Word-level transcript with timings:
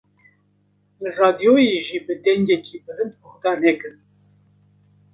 Li 1.01 1.09
radyoyê 1.21 1.79
jî 1.87 1.99
bi 2.05 2.13
dengekî 2.25 2.77
bilind 2.85 3.13
guhdar 3.23 3.57
nekin. 3.65 3.95